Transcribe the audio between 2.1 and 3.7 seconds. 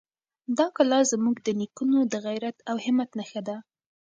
د غیرت او همت نښه ده.